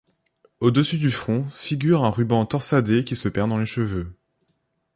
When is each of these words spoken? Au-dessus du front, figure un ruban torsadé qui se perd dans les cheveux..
Au-dessus 0.61 0.97
du 0.97 1.11
front, 1.11 1.47
figure 1.49 2.03
un 2.05 2.09
ruban 2.09 2.43
torsadé 2.47 3.03
qui 3.03 3.15
se 3.15 3.29
perd 3.29 3.51
dans 3.51 3.59
les 3.59 3.67
cheveux.. 3.67 4.15